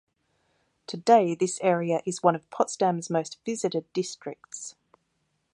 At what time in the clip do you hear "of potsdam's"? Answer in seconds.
2.33-3.11